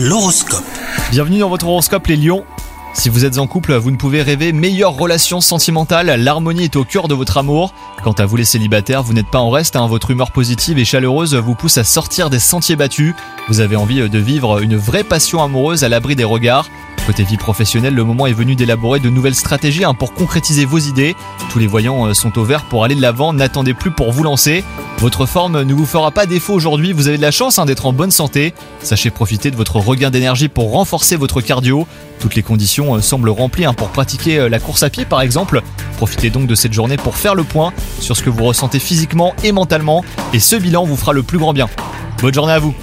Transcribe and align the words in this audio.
L'horoscope. 0.00 0.62
Bienvenue 1.10 1.40
dans 1.40 1.48
votre 1.48 1.66
horoscope 1.66 2.06
les 2.06 2.14
lions. 2.14 2.44
Si 2.94 3.08
vous 3.08 3.24
êtes 3.24 3.38
en 3.38 3.48
couple, 3.48 3.74
vous 3.74 3.90
ne 3.90 3.96
pouvez 3.96 4.22
rêver 4.22 4.52
meilleure 4.52 4.92
relation 4.92 5.40
sentimentale, 5.40 6.22
l'harmonie 6.22 6.62
est 6.62 6.76
au 6.76 6.84
cœur 6.84 7.08
de 7.08 7.14
votre 7.14 7.36
amour. 7.36 7.74
Quant 8.04 8.12
à 8.12 8.24
vous 8.24 8.36
les 8.36 8.44
célibataires, 8.44 9.02
vous 9.02 9.12
n'êtes 9.12 9.26
pas 9.26 9.40
en 9.40 9.50
reste, 9.50 9.74
hein. 9.74 9.88
votre 9.88 10.12
humeur 10.12 10.30
positive 10.30 10.78
et 10.78 10.84
chaleureuse 10.84 11.34
vous 11.34 11.56
pousse 11.56 11.78
à 11.78 11.84
sortir 11.84 12.30
des 12.30 12.38
sentiers 12.38 12.76
battus. 12.76 13.12
Vous 13.48 13.58
avez 13.58 13.74
envie 13.74 14.08
de 14.08 14.18
vivre 14.20 14.60
une 14.60 14.76
vraie 14.76 15.02
passion 15.02 15.42
amoureuse 15.42 15.82
à 15.82 15.88
l'abri 15.88 16.14
des 16.14 16.22
regards. 16.22 16.68
Côté 17.08 17.24
vie 17.24 17.38
professionnelle, 17.38 17.94
le 17.94 18.04
moment 18.04 18.26
est 18.26 18.34
venu 18.34 18.54
d'élaborer 18.54 19.00
de 19.00 19.08
nouvelles 19.08 19.34
stratégies 19.34 19.82
hein, 19.82 19.94
pour 19.94 20.12
concrétiser 20.12 20.66
vos 20.66 20.76
idées. 20.76 21.16
Tous 21.50 21.58
les 21.58 21.66
voyants 21.66 22.06
euh, 22.06 22.12
sont 22.12 22.38
au 22.38 22.44
vert 22.44 22.64
pour 22.64 22.84
aller 22.84 22.94
de 22.94 23.00
l'avant, 23.00 23.32
n'attendez 23.32 23.72
plus 23.72 23.90
pour 23.90 24.12
vous 24.12 24.22
lancer. 24.22 24.62
Votre 24.98 25.24
forme 25.24 25.62
ne 25.62 25.72
vous 25.72 25.86
fera 25.86 26.10
pas 26.10 26.26
défaut 26.26 26.52
aujourd'hui, 26.52 26.92
vous 26.92 27.08
avez 27.08 27.16
de 27.16 27.22
la 27.22 27.30
chance 27.30 27.58
hein, 27.58 27.64
d'être 27.64 27.86
en 27.86 27.94
bonne 27.94 28.10
santé. 28.10 28.52
Sachez 28.82 29.08
profiter 29.08 29.50
de 29.50 29.56
votre 29.56 29.76
regain 29.76 30.10
d'énergie 30.10 30.48
pour 30.48 30.70
renforcer 30.70 31.16
votre 31.16 31.40
cardio. 31.40 31.86
Toutes 32.20 32.34
les 32.34 32.42
conditions 32.42 32.96
euh, 32.96 33.00
semblent 33.00 33.30
remplies 33.30 33.64
hein, 33.64 33.72
pour 33.72 33.88
pratiquer 33.88 34.40
euh, 34.40 34.50
la 34.50 34.58
course 34.58 34.82
à 34.82 34.90
pied 34.90 35.06
par 35.06 35.22
exemple. 35.22 35.62
Profitez 35.96 36.28
donc 36.28 36.46
de 36.46 36.54
cette 36.54 36.74
journée 36.74 36.98
pour 36.98 37.16
faire 37.16 37.34
le 37.34 37.44
point 37.44 37.72
sur 38.00 38.18
ce 38.18 38.22
que 38.22 38.28
vous 38.28 38.44
ressentez 38.44 38.80
physiquement 38.80 39.32
et 39.42 39.52
mentalement 39.52 40.04
et 40.34 40.40
ce 40.40 40.56
bilan 40.56 40.84
vous 40.84 40.96
fera 40.98 41.14
le 41.14 41.22
plus 41.22 41.38
grand 41.38 41.54
bien. 41.54 41.70
Bonne 42.20 42.34
journée 42.34 42.52
à 42.52 42.58
vous 42.58 42.74